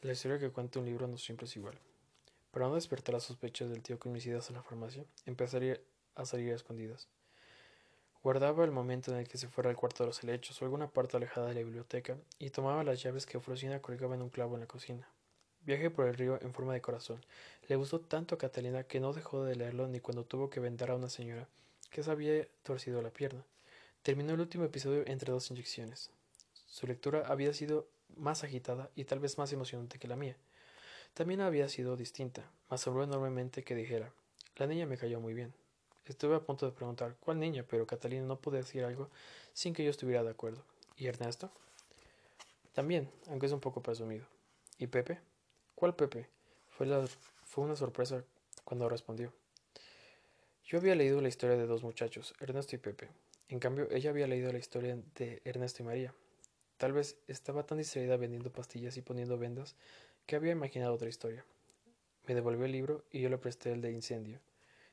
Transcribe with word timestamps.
La 0.00 0.12
historia 0.12 0.38
que 0.38 0.50
cuenta 0.50 0.78
un 0.78 0.84
libro 0.84 1.08
no 1.08 1.18
siempre 1.18 1.46
es 1.46 1.56
igual. 1.56 1.76
Para 2.52 2.68
no 2.68 2.76
despertar 2.76 3.14
las 3.14 3.24
sospechas 3.24 3.68
del 3.68 3.82
tío 3.82 3.98
con 3.98 4.12
mis 4.12 4.24
ideas 4.26 4.48
a 4.48 4.52
la 4.52 4.62
farmacia, 4.62 5.04
empezaría 5.26 5.80
a 6.14 6.24
salir 6.24 6.52
a 6.52 6.54
escondidas. 6.54 7.08
Guardaba 8.22 8.64
el 8.64 8.70
momento 8.70 9.10
en 9.10 9.18
el 9.18 9.26
que 9.26 9.38
se 9.38 9.48
fuera 9.48 9.70
al 9.70 9.76
cuarto 9.76 10.04
de 10.04 10.08
los 10.08 10.22
helechos 10.22 10.62
o 10.62 10.64
alguna 10.64 10.86
parte 10.86 11.16
alejada 11.16 11.48
de 11.48 11.54
la 11.54 11.64
biblioteca 11.64 12.16
y 12.38 12.50
tomaba 12.50 12.84
las 12.84 13.02
llaves 13.02 13.26
que 13.26 13.40
Frosina 13.40 13.82
colgaba 13.82 14.14
en 14.14 14.22
un 14.22 14.30
clavo 14.30 14.54
en 14.54 14.60
la 14.60 14.66
cocina. 14.68 15.08
Viaje 15.62 15.90
por 15.90 16.06
el 16.06 16.14
río 16.14 16.38
en 16.42 16.54
forma 16.54 16.74
de 16.74 16.80
corazón. 16.80 17.20
Le 17.66 17.74
gustó 17.74 18.00
tanto 18.00 18.36
a 18.36 18.38
Catalina 18.38 18.84
que 18.84 19.00
no 19.00 19.12
dejó 19.12 19.44
de 19.44 19.56
leerlo 19.56 19.88
ni 19.88 19.98
cuando 19.98 20.24
tuvo 20.24 20.48
que 20.48 20.60
vendar 20.60 20.92
a 20.92 20.94
una 20.94 21.08
señora 21.08 21.48
que 21.90 22.04
se 22.04 22.10
había 22.12 22.46
torcido 22.62 23.02
la 23.02 23.10
pierna. 23.10 23.44
Terminó 24.02 24.34
el 24.34 24.40
último 24.40 24.62
episodio 24.62 25.02
entre 25.08 25.32
dos 25.32 25.50
inyecciones. 25.50 26.10
Su 26.66 26.86
lectura 26.86 27.24
había 27.26 27.52
sido 27.52 27.88
más 28.16 28.44
agitada 28.44 28.90
y 28.94 29.04
tal 29.04 29.20
vez 29.20 29.38
más 29.38 29.52
emocionante 29.52 29.98
que 29.98 30.08
la 30.08 30.16
mía. 30.16 30.36
También 31.14 31.40
había 31.40 31.68
sido 31.68 31.96
distinta, 31.96 32.50
mas 32.70 32.80
sobró 32.80 33.04
enormemente 33.04 33.64
que 33.64 33.74
dijera. 33.74 34.12
La 34.56 34.66
niña 34.66 34.86
me 34.86 34.98
cayó 34.98 35.20
muy 35.20 35.34
bien. 35.34 35.54
Estuve 36.06 36.36
a 36.36 36.40
punto 36.40 36.66
de 36.66 36.72
preguntar 36.72 37.16
cuál 37.20 37.38
niña, 37.38 37.64
pero 37.68 37.86
Catalina 37.86 38.24
no 38.24 38.40
podía 38.40 38.60
decir 38.60 38.84
algo 38.84 39.10
sin 39.52 39.74
que 39.74 39.84
yo 39.84 39.90
estuviera 39.90 40.22
de 40.22 40.30
acuerdo. 40.30 40.64
¿Y 40.96 41.06
Ernesto? 41.06 41.50
También, 42.72 43.10
aunque 43.28 43.46
es 43.46 43.52
un 43.52 43.60
poco 43.60 43.82
presumido. 43.82 44.26
¿Y 44.78 44.86
Pepe? 44.86 45.20
¿Cuál 45.74 45.94
Pepe? 45.94 46.28
Fue 46.70 47.64
una 47.64 47.76
sorpresa 47.76 48.24
cuando 48.64 48.88
respondió. 48.88 49.32
Yo 50.64 50.78
había 50.78 50.94
leído 50.94 51.20
la 51.20 51.28
historia 51.28 51.56
de 51.56 51.66
dos 51.66 51.82
muchachos, 51.82 52.34
Ernesto 52.40 52.76
y 52.76 52.78
Pepe. 52.78 53.08
En 53.48 53.58
cambio, 53.58 53.88
ella 53.90 54.10
había 54.10 54.26
leído 54.26 54.52
la 54.52 54.58
historia 54.58 54.98
de 55.14 55.40
Ernesto 55.44 55.82
y 55.82 55.86
María. 55.86 56.14
Tal 56.78 56.92
vez 56.92 57.16
estaba 57.26 57.64
tan 57.64 57.78
distraída 57.78 58.16
vendiendo 58.16 58.50
pastillas 58.50 58.96
y 58.96 59.02
poniendo 59.02 59.36
vendas 59.36 59.76
que 60.26 60.36
había 60.36 60.52
imaginado 60.52 60.94
otra 60.94 61.08
historia. 61.08 61.44
Me 62.26 62.34
devolvió 62.34 62.66
el 62.66 62.72
libro 62.72 63.04
y 63.10 63.20
yo 63.20 63.28
le 63.28 63.38
presté 63.38 63.72
el 63.72 63.82
de 63.82 63.90
incendio. 63.90 64.38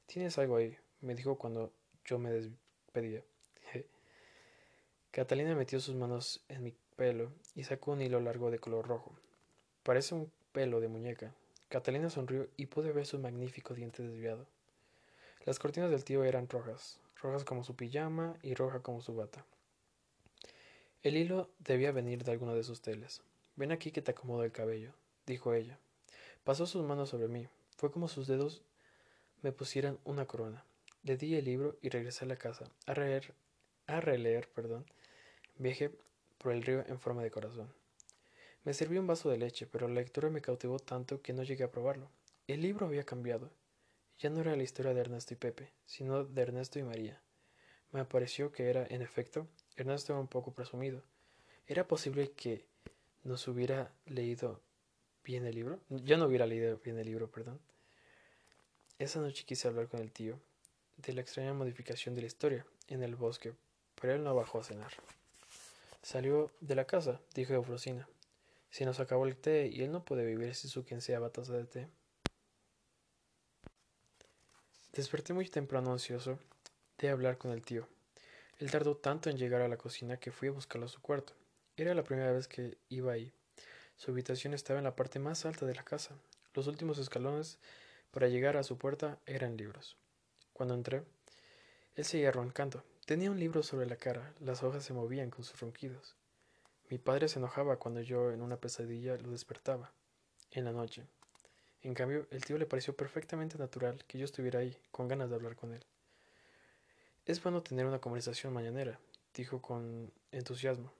Tienes 0.08 0.38
algo 0.38 0.58
ahí, 0.58 0.78
me 1.02 1.16
dijo 1.16 1.38
cuando 1.38 1.72
yo 2.04 2.18
me 2.18 2.32
despedía. 2.32 3.24
Catalina 5.12 5.56
metió 5.56 5.80
sus 5.80 5.96
manos 5.96 6.44
en 6.50 6.64
mi 6.64 6.74
pelo 6.98 7.32
y 7.54 7.64
sacó 7.64 7.92
un 7.92 8.02
hilo 8.02 8.20
largo 8.20 8.52
de 8.52 8.60
color 8.60 8.88
rojo. 8.88 9.16
Parece 9.84 10.16
un 10.16 10.32
pelo 10.52 10.82
de 10.82 10.88
muñeca. 10.88 11.34
Catalina 11.70 12.10
sonrió 12.10 12.50
y 12.58 12.66
pude 12.66 12.92
ver 12.92 13.06
su 13.06 13.20
magnífico 13.20 13.74
diente 13.74 14.04
desviado. 14.04 14.46
Las 15.46 15.60
cortinas 15.60 15.92
del 15.92 16.04
tío 16.04 16.24
eran 16.24 16.50
rojas, 16.50 17.00
rojas 17.22 17.44
como 17.46 17.64
su 17.64 17.76
pijama 17.76 18.38
y 18.42 18.56
roja 18.56 18.82
como 18.82 19.02
su 19.02 19.16
bata. 19.16 19.46
El 21.06 21.18
hilo 21.18 21.52
debía 21.60 21.92
venir 21.92 22.24
de 22.24 22.32
alguno 22.32 22.56
de 22.56 22.64
sus 22.64 22.82
teles. 22.82 23.22
Ven 23.56 23.72
aquí 23.72 23.92
que 23.92 24.02
te 24.02 24.10
acomodo 24.10 24.44
el 24.44 24.52
cabello, 24.52 24.92
dijo 25.28 25.54
ella. 25.54 25.78
Pasó 26.44 26.66
sus 26.66 26.84
manos 26.84 27.10
sobre 27.10 27.28
mí. 27.28 27.48
Fue 27.78 27.92
como 27.92 28.08
sus 28.08 28.26
dedos 28.26 28.64
me 29.44 29.52
pusieran 29.52 30.00
una 30.04 30.26
corona. 30.26 30.66
Le 31.04 31.16
di 31.16 31.36
el 31.36 31.46
libro 31.46 31.78
y 31.84 31.90
regresé 31.90 32.26
a 32.26 32.28
la 32.28 32.38
casa 32.38 32.72
a 32.88 32.96
releer, 32.96 33.36
a 33.86 34.02
releer, 34.02 34.50
perdón, 34.50 34.84
viaje 35.60 35.92
por 36.40 36.54
el 36.54 36.64
río 36.64 36.84
en 36.88 37.00
forma 37.00 37.22
de 37.22 37.30
corazón. 37.30 37.72
Me 38.64 38.74
serví 38.74 38.98
un 38.98 39.06
vaso 39.06 39.30
de 39.30 39.38
leche, 39.38 39.68
pero 39.68 39.88
la 39.88 40.02
lectura 40.02 40.32
me 40.32 40.42
cautivó 40.42 40.80
tanto 40.80 41.22
que 41.22 41.34
no 41.34 41.44
llegué 41.44 41.66
a 41.66 41.72
probarlo. 41.72 42.10
El 42.48 42.64
libro 42.64 42.88
había 42.88 43.04
cambiado. 43.04 43.52
Ya 44.18 44.32
no 44.32 44.42
era 44.42 44.56
la 44.56 44.64
historia 44.64 44.96
de 44.96 45.02
Ernesto 45.02 45.36
y 45.36 45.38
Pepe, 45.38 45.72
sino 45.86 46.24
de 46.24 46.42
Ernesto 46.42 46.80
y 46.80 46.84
María. 46.84 47.22
Me 47.96 48.04
pareció 48.04 48.52
que 48.52 48.70
era, 48.70 48.86
en 48.90 49.02
efecto, 49.02 49.48
Ernesto 49.78 50.20
un 50.20 50.28
poco 50.28 50.52
presumido. 50.52 51.02
¿Era 51.66 51.88
posible 51.88 52.30
que 52.32 52.66
nos 53.24 53.48
hubiera 53.48 53.90
leído 54.06 54.60
bien 55.24 55.46
el 55.46 55.56
libro? 55.56 55.80
Yo 55.88 56.18
no 56.18 56.26
hubiera 56.26 56.46
leído 56.46 56.78
bien 56.84 57.00
el 57.00 57.06
libro, 57.06 57.32
perdón. 57.32 57.58
Esa 59.00 59.22
noche 59.22 59.46
quise 59.46 59.70
hablar 59.70 59.88
con 59.88 60.02
el 60.02 60.12
tío 60.12 60.38
de 60.98 61.14
la 61.14 61.22
extraña 61.22 61.54
modificación 61.54 62.16
de 62.16 62.22
la 62.22 62.28
historia 62.28 62.66
en 62.90 63.02
el 63.02 63.16
bosque, 63.16 63.54
pero 64.02 64.14
él 64.14 64.26
no 64.26 64.36
bajó 64.36 64.60
a 64.60 64.66
cenar. 64.66 64.92
Salió 66.02 66.52
de 66.60 66.76
la 66.76 66.84
casa, 66.84 67.22
dijo 67.34 67.54
Eufrosina. 67.54 68.10
Si 68.72 68.84
nos 68.84 69.00
acabó 69.00 69.26
el 69.26 69.38
té 69.38 69.68
y 69.68 69.84
él 69.84 69.94
no 69.94 70.04
puede 70.04 70.26
vivir 70.26 70.54
si 70.54 70.68
su 70.68 70.84
quien 70.84 71.00
sea 71.00 71.30
taza 71.30 71.54
de 71.54 71.64
té. 71.64 71.88
Desperté 74.92 75.32
muy 75.32 75.48
temprano 75.48 75.94
ansioso 75.94 76.38
de 76.98 77.10
hablar 77.10 77.38
con 77.38 77.52
el 77.52 77.64
tío. 77.64 77.88
Él 78.58 78.72
tardó 78.72 78.96
tanto 78.96 79.30
en 79.30 79.38
llegar 79.38 79.62
a 79.62 79.68
la 79.68 79.78
cocina 79.78 80.18
que 80.18 80.32
fui 80.32 80.48
a 80.48 80.52
buscarlo 80.52 80.86
a 80.86 80.90
su 80.90 81.02
cuarto. 81.02 81.34
Era 81.76 81.94
la 81.94 82.04
primera 82.04 82.32
vez 82.32 82.48
que 82.48 82.78
iba 82.90 83.12
ahí. 83.12 83.34
Su 83.98 84.12
habitación 84.12 84.54
estaba 84.54 84.80
en 84.80 84.86
la 84.86 84.96
parte 84.96 85.20
más 85.20 85.46
alta 85.46 85.66
de 85.66 85.76
la 85.76 85.84
casa. 85.84 86.16
Los 86.54 86.68
últimos 86.68 86.98
escalones 86.98 87.60
para 88.12 88.30
llegar 88.30 88.56
a 88.56 88.64
su 88.64 88.78
puerta 88.78 89.20
eran 89.26 89.58
libros. 89.58 89.98
Cuando 90.54 90.74
entré, 90.74 91.04
él 91.96 92.06
seguía 92.06 92.32
roncando. 92.32 92.84
Tenía 93.06 93.30
un 93.30 93.40
libro 93.40 93.62
sobre 93.62 93.86
la 93.86 93.98
cara, 93.98 94.34
las 94.40 94.64
hojas 94.64 94.84
se 94.84 94.94
movían 94.94 95.30
con 95.30 95.44
sus 95.44 95.60
ronquidos. 95.60 96.16
Mi 96.90 96.98
padre 96.98 97.28
se 97.28 97.40
enojaba 97.40 97.78
cuando 97.78 98.02
yo 98.02 98.32
en 98.32 98.42
una 98.42 98.58
pesadilla 98.58 99.18
lo 99.18 99.32
despertaba, 99.32 99.92
en 100.52 100.66
la 100.66 100.72
noche. 100.72 101.06
En 101.82 101.94
cambio, 101.94 102.28
el 102.32 102.44
tío 102.44 102.58
le 102.58 102.66
pareció 102.66 102.96
perfectamente 102.96 103.58
natural 103.58 104.04
que 104.06 104.18
yo 104.18 104.26
estuviera 104.26 104.60
ahí, 104.60 104.78
con 104.92 105.08
ganas 105.08 105.30
de 105.30 105.36
hablar 105.36 105.56
con 105.56 105.74
él. 105.74 105.86
Es 107.26 107.42
bueno 107.42 107.64
tener 107.64 107.88
una 107.88 107.98
conversación 107.98 108.54
mañanera, 108.54 109.00
dijo 109.34 109.60
con 109.60 110.14
entusiasmo. 110.32 110.94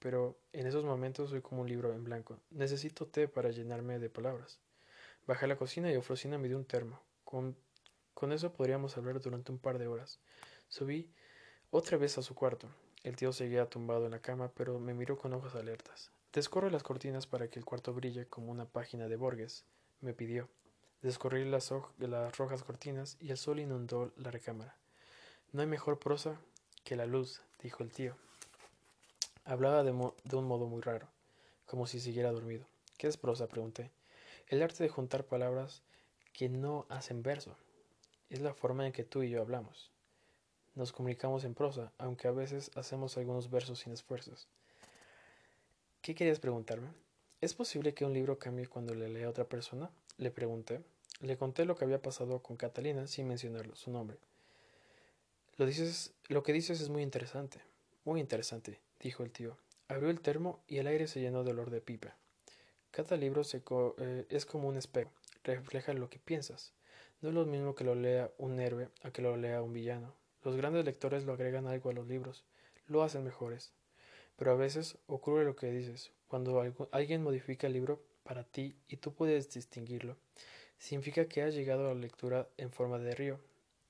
Pero 0.00 0.36
en 0.52 0.66
esos 0.66 0.84
momentos 0.84 1.30
soy 1.30 1.42
como 1.42 1.62
un 1.62 1.68
libro 1.68 1.92
en 1.92 2.02
blanco. 2.02 2.40
Necesito 2.50 3.06
té 3.06 3.28
para 3.28 3.50
llenarme 3.50 4.00
de 4.00 4.10
palabras. 4.10 4.58
Bajé 5.28 5.44
a 5.44 5.48
la 5.48 5.56
cocina 5.56 5.92
y 5.92 5.96
Ofrosina 5.96 6.38
me 6.38 6.48
dio 6.48 6.56
un 6.56 6.64
termo. 6.64 7.00
Con, 7.22 7.56
con 8.14 8.32
eso 8.32 8.52
podríamos 8.52 8.96
hablar 8.96 9.20
durante 9.20 9.52
un 9.52 9.60
par 9.60 9.78
de 9.78 9.86
horas. 9.86 10.18
Subí 10.66 11.08
otra 11.70 11.98
vez 11.98 12.18
a 12.18 12.22
su 12.22 12.34
cuarto. 12.34 12.68
El 13.04 13.14
tío 13.14 13.32
seguía 13.32 13.70
tumbado 13.70 14.06
en 14.06 14.10
la 14.10 14.20
cama, 14.20 14.50
pero 14.56 14.80
me 14.80 14.92
miró 14.92 15.16
con 15.16 15.34
ojos 15.34 15.54
alertas. 15.54 16.10
Descorre 16.32 16.72
las 16.72 16.82
cortinas 16.82 17.28
para 17.28 17.46
que 17.46 17.60
el 17.60 17.64
cuarto 17.64 17.94
brille 17.94 18.26
como 18.26 18.50
una 18.50 18.66
página 18.66 19.06
de 19.06 19.14
Borges, 19.14 19.64
me 20.00 20.14
pidió. 20.14 20.48
Descorrí 21.00 21.44
las, 21.44 21.72
las 21.98 22.36
rojas 22.36 22.64
cortinas 22.64 23.16
y 23.20 23.30
el 23.30 23.36
sol 23.36 23.60
inundó 23.60 24.12
la 24.16 24.32
recámara. 24.32 24.76
No 25.54 25.60
hay 25.60 25.68
mejor 25.68 26.00
prosa 26.00 26.36
que 26.82 26.96
la 26.96 27.06
luz, 27.06 27.40
dijo 27.62 27.84
el 27.84 27.92
tío. 27.92 28.16
Hablaba 29.44 29.84
de, 29.84 29.92
un 29.92 30.48
modo 30.48 30.66
muy 30.66 30.82
raro, 30.82 31.06
como 31.64 31.86
si 31.86 32.00
siguiera 32.00 32.32
dormido. 32.32 32.66
¿Qué 32.98 33.06
es 33.06 33.16
prosa? 33.16 33.46
pregunté. 33.46 33.92
El 34.48 34.64
arte 34.64 34.82
de 34.82 34.88
juntar 34.88 35.22
palabras 35.22 35.82
que 36.32 36.48
no 36.48 36.86
hacen 36.88 37.22
verso. 37.22 37.56
Es 38.30 38.40
la 38.40 38.52
forma 38.52 38.84
en 38.84 38.92
que 38.92 39.04
tú 39.04 39.22
y 39.22 39.30
yo 39.30 39.40
hablamos. 39.40 39.92
Nos 40.74 40.90
comunicamos 40.90 41.44
en 41.44 41.54
prosa, 41.54 41.92
aunque 41.98 42.26
a 42.26 42.32
veces 42.32 42.72
hacemos 42.74 43.16
algunos 43.16 43.48
versos 43.48 43.78
sin 43.78 43.92
esfuerzos. 43.92 44.48
¿Qué 46.02 46.16
querías 46.16 46.40
preguntarme? 46.40 46.88
¿Es 47.40 47.54
posible 47.54 47.94
que 47.94 48.04
un 48.04 48.12
libro 48.12 48.40
cambie 48.40 48.66
cuando 48.66 48.92
le 48.92 49.08
lea 49.08 49.28
a 49.28 49.30
otra 49.30 49.44
persona? 49.44 49.88
Le 50.18 50.32
pregunté. 50.32 50.82
Le 51.20 51.36
conté 51.36 51.64
lo 51.64 51.76
que 51.76 51.84
había 51.84 52.02
pasado 52.02 52.42
con 52.42 52.56
Catalina 52.56 53.06
sin 53.06 53.28
mencionarlo, 53.28 53.76
su 53.76 53.92
nombre. 53.92 54.18
Lo, 55.56 55.66
dices, 55.66 56.12
lo 56.28 56.42
que 56.42 56.52
dices 56.52 56.80
es 56.80 56.88
muy 56.88 57.02
interesante. 57.02 57.60
Muy 58.04 58.20
interesante, 58.20 58.80
dijo 59.00 59.22
el 59.22 59.30
tío. 59.30 59.56
Abrió 59.88 60.10
el 60.10 60.20
termo 60.20 60.60
y 60.66 60.78
el 60.78 60.86
aire 60.88 61.06
se 61.06 61.20
llenó 61.20 61.44
de 61.44 61.52
olor 61.52 61.70
de 61.70 61.80
pipa. 61.80 62.16
Cada 62.90 63.16
libro 63.16 63.44
seco, 63.44 63.94
eh, 63.98 64.26
es 64.30 64.46
como 64.46 64.68
un 64.68 64.76
espejo, 64.76 65.10
refleja 65.44 65.92
lo 65.92 66.10
que 66.10 66.18
piensas. 66.18 66.72
No 67.20 67.28
es 67.28 67.34
lo 67.34 67.46
mismo 67.46 67.74
que 67.74 67.84
lo 67.84 67.94
lea 67.94 68.30
un 68.38 68.58
héroe 68.60 68.88
a 69.02 69.10
que 69.10 69.22
lo 69.22 69.36
lea 69.36 69.62
un 69.62 69.72
villano. 69.72 70.14
Los 70.42 70.56
grandes 70.56 70.84
lectores 70.84 71.24
lo 71.24 71.32
agregan 71.32 71.66
algo 71.66 71.90
a 71.90 71.92
los 71.94 72.06
libros, 72.06 72.44
lo 72.86 73.02
hacen 73.02 73.24
mejores. 73.24 73.72
Pero 74.36 74.50
a 74.50 74.56
veces 74.56 74.98
ocurre 75.06 75.44
lo 75.44 75.54
que 75.54 75.70
dices, 75.70 76.10
cuando 76.26 76.60
alguien 76.90 77.22
modifica 77.22 77.68
el 77.68 77.72
libro 77.74 78.02
para 78.24 78.42
ti 78.42 78.74
y 78.88 78.96
tú 78.96 79.14
puedes 79.14 79.52
distinguirlo, 79.54 80.16
significa 80.78 81.26
que 81.26 81.42
has 81.42 81.54
llegado 81.54 81.86
a 81.86 81.94
la 81.94 82.00
lectura 82.00 82.48
en 82.56 82.72
forma 82.72 82.98
de 82.98 83.14
río. 83.14 83.38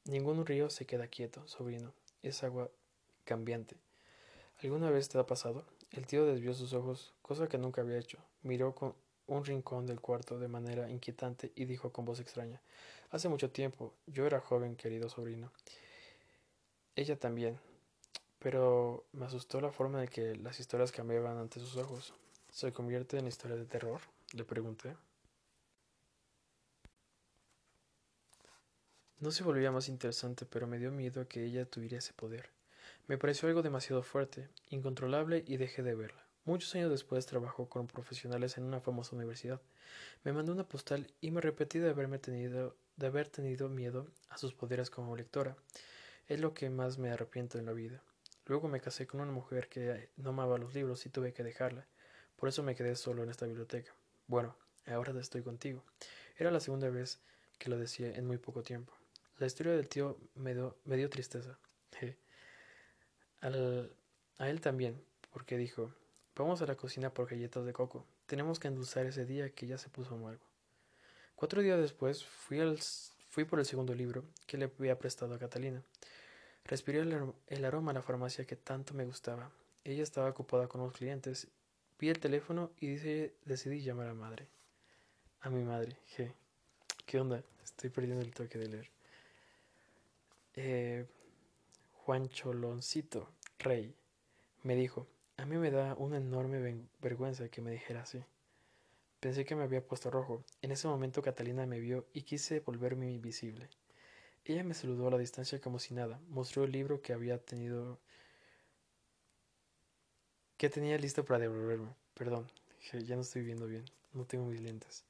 Ningún 0.04 0.44
río 0.44 0.68
se 0.68 0.84
queda 0.84 1.06
quieto, 1.06 1.46
sobrino, 1.48 1.94
es 2.22 2.44
agua 2.44 2.70
cambiante. 3.24 3.76
¿Alguna 4.62 4.90
vez 4.90 5.08
te 5.08 5.18
ha 5.18 5.26
pasado? 5.26 5.64
El 5.90 6.06
tío 6.06 6.26
desvió 6.26 6.52
sus 6.52 6.74
ojos, 6.74 7.14
cosa 7.22 7.48
que 7.48 7.56
nunca 7.56 7.80
había 7.80 7.98
hecho. 7.98 8.18
Miró 8.42 8.74
con 8.74 8.94
un 9.26 9.44
rincón 9.46 9.86
del 9.86 10.00
cuarto 10.00 10.38
de 10.38 10.48
manera 10.48 10.90
inquietante 10.90 11.52
y 11.54 11.64
dijo 11.64 11.90
con 11.90 12.04
voz 12.04 12.20
extraña 12.20 12.60
Hace 13.10 13.30
mucho 13.30 13.50
tiempo, 13.50 13.94
yo 14.06 14.26
era 14.26 14.40
joven, 14.40 14.76
querido 14.76 15.08
sobrino, 15.08 15.52
ella 16.96 17.18
también. 17.18 17.58
Pero 18.38 19.06
me 19.12 19.24
asustó 19.24 19.60
la 19.60 19.72
forma 19.72 20.00
de 20.00 20.08
que 20.08 20.36
las 20.36 20.60
historias 20.60 20.92
cambiaban 20.92 21.38
ante 21.38 21.60
sus 21.60 21.76
ojos. 21.76 22.12
¿Se 22.50 22.72
convierte 22.72 23.16
en 23.16 23.26
historia 23.26 23.56
de 23.56 23.64
terror? 23.64 24.00
Le 24.32 24.44
pregunté. 24.44 24.96
No 29.24 29.30
se 29.30 29.42
volvía 29.42 29.72
más 29.72 29.88
interesante, 29.88 30.44
pero 30.44 30.66
me 30.66 30.78
dio 30.78 30.92
miedo 30.92 31.22
a 31.22 31.24
que 31.24 31.42
ella 31.42 31.64
tuviera 31.64 31.96
ese 31.96 32.12
poder. 32.12 32.50
Me 33.06 33.16
pareció 33.16 33.48
algo 33.48 33.62
demasiado 33.62 34.02
fuerte, 34.02 34.50
incontrolable, 34.68 35.42
y 35.46 35.56
dejé 35.56 35.82
de 35.82 35.94
verla. 35.94 36.22
Muchos 36.44 36.74
años 36.74 36.90
después 36.90 37.24
trabajó 37.24 37.70
con 37.70 37.86
profesionales 37.86 38.58
en 38.58 38.64
una 38.64 38.82
famosa 38.82 39.16
universidad. 39.16 39.62
Me 40.24 40.34
mandó 40.34 40.52
una 40.52 40.68
postal 40.68 41.10
y 41.22 41.30
me 41.30 41.40
repetí 41.40 41.78
de 41.78 41.94
de 41.94 43.06
haber 43.06 43.28
tenido 43.30 43.70
miedo 43.70 44.08
a 44.28 44.36
sus 44.36 44.52
poderes 44.52 44.90
como 44.90 45.16
lectora. 45.16 45.56
Es 46.28 46.38
lo 46.40 46.52
que 46.52 46.68
más 46.68 46.98
me 46.98 47.10
arrepiento 47.10 47.58
en 47.58 47.64
la 47.64 47.72
vida. 47.72 48.02
Luego 48.44 48.68
me 48.68 48.82
casé 48.82 49.06
con 49.06 49.22
una 49.22 49.32
mujer 49.32 49.70
que 49.70 50.10
no 50.18 50.28
amaba 50.28 50.58
los 50.58 50.74
libros 50.74 51.06
y 51.06 51.08
tuve 51.08 51.32
que 51.32 51.42
dejarla. 51.42 51.86
Por 52.36 52.50
eso 52.50 52.62
me 52.62 52.74
quedé 52.74 52.94
solo 52.94 53.22
en 53.22 53.30
esta 53.30 53.46
biblioteca. 53.46 53.94
Bueno, 54.26 54.54
ahora 54.86 55.18
estoy 55.18 55.40
contigo. 55.40 55.82
Era 56.36 56.50
la 56.50 56.60
segunda 56.60 56.90
vez 56.90 57.20
que 57.58 57.70
lo 57.70 57.78
decía 57.78 58.14
en 58.14 58.26
muy 58.26 58.36
poco 58.36 58.62
tiempo. 58.62 58.92
La 59.38 59.46
historia 59.46 59.72
del 59.72 59.88
tío 59.88 60.16
me, 60.34 60.54
me 60.84 60.96
dio 60.96 61.10
tristeza. 61.10 61.58
a 63.40 64.48
él 64.48 64.60
también, 64.60 65.02
porque 65.32 65.56
dijo, 65.56 65.92
vamos 66.36 66.62
a 66.62 66.66
la 66.66 66.76
cocina 66.76 67.12
por 67.12 67.28
galletas 67.28 67.64
de 67.64 67.72
coco. 67.72 68.06
Tenemos 68.26 68.58
que 68.58 68.68
endulzar 68.68 69.06
ese 69.06 69.24
día 69.24 69.50
que 69.50 69.66
ya 69.66 69.78
se 69.78 69.90
puso 69.90 70.14
amargo. 70.14 70.44
Cuatro 71.34 71.62
días 71.62 71.78
después 71.78 72.24
fui, 72.24 72.60
al, 72.60 72.78
fui 73.28 73.44
por 73.44 73.58
el 73.58 73.66
segundo 73.66 73.94
libro 73.94 74.24
que 74.46 74.56
le 74.56 74.66
había 74.78 74.98
prestado 74.98 75.34
a 75.34 75.38
Catalina. 75.38 75.82
Respiré 76.64 77.00
el, 77.00 77.64
aroma 77.64 77.90
a 77.90 77.94
la 77.94 78.02
farmacia 78.02 78.46
que 78.46 78.56
tanto 78.56 78.94
me 78.94 79.04
gustaba. 79.04 79.50
Ella 79.82 80.02
estaba 80.02 80.30
ocupada 80.30 80.68
con 80.68 80.80
los 80.80 80.92
clientes. 80.92 81.48
Vi 81.98 82.08
el 82.08 82.18
teléfono 82.18 82.70
y 82.80 82.94
decidí 83.44 83.82
llamar 83.82 84.08
a 84.08 84.14
madre. 84.14 84.46
A 85.40 85.50
mi 85.50 85.62
madre. 85.62 85.98
¿Qué? 86.16 86.32
¿Qué 87.04 87.20
onda? 87.20 87.42
Estoy 87.62 87.90
perdiendo 87.90 88.22
el 88.22 88.32
toque 88.32 88.58
de 88.58 88.68
leer. 88.68 88.90
Eh, 90.56 91.06
Juan 92.04 92.28
Choloncito, 92.28 93.28
rey, 93.58 93.94
me 94.62 94.76
dijo, 94.76 95.08
a 95.36 95.46
mí 95.46 95.56
me 95.56 95.70
da 95.70 95.94
una 95.94 96.18
enorme 96.18 96.86
vergüenza 97.00 97.48
que 97.48 97.60
me 97.60 97.72
dijera 97.72 98.02
así. 98.02 98.22
Pensé 99.20 99.44
que 99.44 99.56
me 99.56 99.64
había 99.64 99.84
puesto 99.84 100.10
rojo. 100.10 100.44
En 100.62 100.70
ese 100.70 100.86
momento 100.86 101.22
Catalina 101.22 101.66
me 101.66 101.80
vio 101.80 102.06
y 102.12 102.22
quise 102.22 102.60
volverme 102.60 103.10
invisible. 103.10 103.68
Ella 104.44 104.62
me 104.62 104.74
saludó 104.74 105.08
a 105.08 105.12
la 105.12 105.18
distancia 105.18 105.60
como 105.60 105.78
si 105.78 105.94
nada. 105.94 106.20
Mostró 106.28 106.64
el 106.64 106.72
libro 106.72 107.00
que 107.00 107.14
había 107.14 107.38
tenido. 107.38 107.98
que 110.58 110.68
tenía 110.68 110.98
listo 110.98 111.24
para 111.24 111.40
devolverme. 111.40 111.94
Perdón, 112.14 112.50
ya 112.92 113.16
no 113.16 113.22
estoy 113.22 113.42
viendo 113.42 113.66
bien. 113.66 113.86
No 114.12 114.24
tengo 114.26 114.44
mis 114.44 114.60
lentes. 114.60 115.04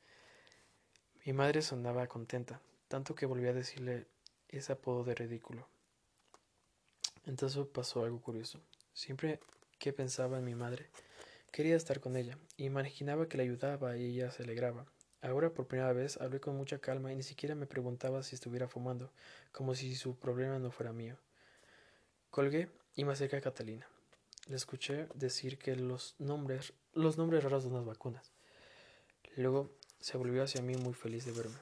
Mi 1.26 1.32
madre 1.32 1.60
sonaba 1.62 2.06
contenta, 2.06 2.60
tanto 2.88 3.14
que 3.14 3.26
volví 3.26 3.48
a 3.48 3.52
decirle 3.52 4.06
ese 4.58 4.72
apodo 4.72 5.04
de 5.04 5.14
ridículo. 5.14 5.66
Entonces 7.26 7.66
pasó 7.66 8.04
algo 8.04 8.20
curioso. 8.20 8.60
Siempre 8.92 9.40
que 9.78 9.92
pensaba 9.92 10.38
en 10.38 10.44
mi 10.44 10.54
madre, 10.54 10.90
quería 11.50 11.76
estar 11.76 12.00
con 12.00 12.16
ella. 12.16 12.38
Imaginaba 12.56 13.28
que 13.28 13.36
le 13.36 13.44
ayudaba 13.44 13.96
y 13.96 14.06
ella 14.06 14.30
se 14.30 14.42
alegraba. 14.42 14.86
Ahora 15.22 15.50
por 15.50 15.66
primera 15.66 15.92
vez 15.92 16.20
hablé 16.20 16.38
con 16.38 16.56
mucha 16.56 16.78
calma 16.78 17.10
y 17.10 17.16
ni 17.16 17.22
siquiera 17.22 17.54
me 17.54 17.66
preguntaba 17.66 18.22
si 18.22 18.34
estuviera 18.34 18.68
fumando, 18.68 19.10
como 19.52 19.74
si 19.74 19.94
su 19.94 20.16
problema 20.16 20.58
no 20.58 20.70
fuera 20.70 20.92
mío. 20.92 21.16
Colgué 22.30 22.68
y 22.94 23.04
me 23.04 23.12
acerqué 23.12 23.36
a 23.36 23.40
Catalina. 23.40 23.86
Le 24.48 24.56
escuché 24.56 25.08
decir 25.14 25.56
que 25.56 25.76
los 25.76 26.14
nombres, 26.18 26.74
los 26.92 27.16
nombres 27.16 27.42
raros 27.42 27.64
de 27.64 27.70
unas 27.70 27.86
vacunas. 27.86 28.32
Luego 29.36 29.70
se 29.98 30.18
volvió 30.18 30.42
hacia 30.42 30.60
mí 30.60 30.76
muy 30.76 30.92
feliz 30.92 31.24
de 31.24 31.32
verme. 31.32 31.56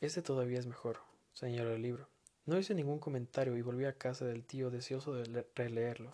Este 0.00 0.22
todavía 0.22 0.60
es 0.60 0.66
mejor, 0.66 0.98
señaló 1.32 1.74
el 1.74 1.82
libro. 1.82 2.08
No 2.46 2.58
hice 2.58 2.74
ningún 2.74 2.98
comentario 2.98 3.56
y 3.56 3.62
volví 3.62 3.84
a 3.84 3.96
casa 3.96 4.24
del 4.24 4.44
tío 4.44 4.70
deseoso 4.70 5.14
de 5.14 5.46
releerlo. 5.54 6.12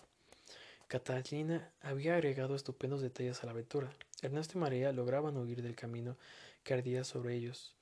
Catalina 0.87 1.71
había 1.81 2.15
agregado 2.15 2.55
estupendos 2.55 3.01
detalles 3.01 3.41
a 3.43 3.45
la 3.45 3.51
aventura. 3.51 3.91
Ernesto 4.21 4.57
y 4.57 4.61
María 4.61 4.91
lograban 4.91 5.37
huir 5.37 5.61
del 5.61 5.75
camino 5.75 6.17
que 6.63 6.73
ardía 6.73 7.03
sobre 7.03 7.35
ellos 7.35 7.75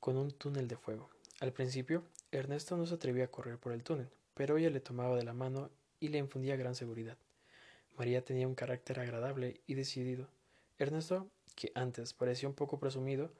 con 0.00 0.16
un 0.16 0.30
túnel 0.30 0.66
de 0.66 0.76
fuego. 0.76 1.10
Al 1.40 1.52
principio, 1.52 2.02
Ernesto 2.32 2.76
no 2.76 2.86
se 2.86 2.94
atrevía 2.94 3.24
a 3.24 3.30
correr 3.30 3.58
por 3.58 3.72
el 3.72 3.82
túnel, 3.82 4.08
pero 4.34 4.56
ella 4.56 4.70
le 4.70 4.80
tomaba 4.80 5.16
de 5.16 5.24
la 5.24 5.34
mano 5.34 5.70
y 6.00 6.08
le 6.08 6.18
infundía 6.18 6.56
gran 6.56 6.74
seguridad. 6.74 7.16
María 7.98 8.24
tenía 8.24 8.48
un 8.48 8.54
carácter 8.54 8.98
agradable 8.98 9.60
y 9.66 9.74
decidido. 9.74 10.28
Ernesto, 10.78 11.28
que 11.54 11.70
antes 11.74 12.14
parecía 12.14 12.48
un 12.48 12.54
poco 12.54 12.78
presumido, 12.78 13.30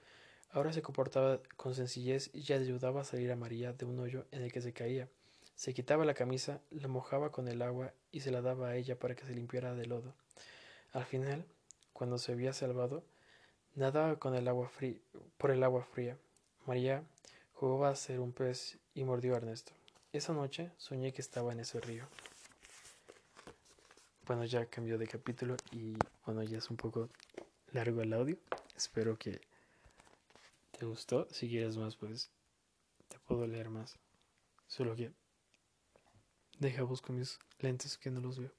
ahora 0.53 0.73
se 0.73 0.83
comportaba 0.83 1.41
con 1.57 1.75
sencillez 1.75 2.31
y 2.33 2.53
ayudaba 2.53 3.03
a 3.03 3.05
salir 3.05 3.31
a 3.33 3.37
María 3.37 3.73
de 3.73 3.85
un 3.85 3.99
hoyo 4.01 4.27
en 4.33 4.43
el 4.43 4.53
que 4.53 4.61
se 4.61 4.73
caía 4.73 5.09
se 5.61 5.75
quitaba 5.75 6.07
la 6.07 6.15
camisa, 6.15 6.63
la 6.71 6.89
mojaba 6.89 7.31
con 7.31 7.47
el 7.47 7.61
agua 7.61 7.93
y 8.13 8.21
se 8.21 8.31
la 8.31 8.41
daba 8.41 8.69
a 8.69 8.77
ella 8.77 8.99
para 8.99 9.15
que 9.15 9.27
se 9.27 9.35
limpiara 9.35 9.75
de 9.75 9.85
lodo. 9.85 10.15
Al 10.95 11.05
final, 11.05 11.45
cuando 11.93 12.17
se 12.17 12.33
había 12.33 12.55
salvado, 12.55 13.05
nadaba 13.75 14.19
con 14.19 14.35
el 14.35 14.49
agua 14.49 14.71
fría, 14.71 14.97
por 15.37 15.51
el 15.51 15.63
agua 15.63 15.85
fría. 15.85 16.17
María 16.65 17.05
jugaba 17.53 17.91
a 17.91 17.95
ser 17.95 18.21
un 18.21 18.33
pez 18.33 18.79
y 18.95 19.05
mordió 19.05 19.35
a 19.35 19.37
Ernesto. 19.37 19.73
Esa 20.15 20.33
noche 20.33 20.71
soñé 20.79 21.13
que 21.13 21.21
estaba 21.21 21.53
en 21.53 21.61
ese 21.61 21.79
río. 21.79 22.07
Bueno, 24.27 24.47
ya 24.47 24.65
cambió 24.65 24.97
de 24.97 25.09
capítulo 25.09 25.59
y 25.73 25.95
bueno, 26.25 26.43
ya 26.43 26.57
es 26.57 26.71
un 26.71 26.79
poco 26.79 27.11
largo 27.73 28.01
el 28.01 28.15
audio. 28.15 28.39
Espero 28.75 29.19
que 29.19 29.43
te 30.81 30.87
gustó. 30.87 31.29
Si 31.31 31.49
quieres 31.49 31.77
más, 31.77 31.95
pues 31.97 32.31
te 33.09 33.19
puedo 33.21 33.47
leer 33.47 33.69
más. 33.69 33.99
Solo 34.67 34.97
que 34.97 35.13
Deja 36.59 36.83
busco 36.83 37.13
mis 37.13 37.39
lentes 37.59 37.97
que 37.97 38.11
no 38.11 38.21
los 38.21 38.39
veo. 38.39 38.53